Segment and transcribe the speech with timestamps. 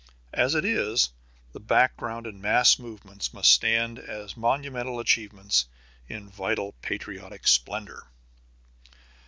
[0.33, 1.11] As it is,
[1.51, 5.67] the background and mass movements must stand as monumental achievements
[6.07, 8.07] in vital patriotic splendor.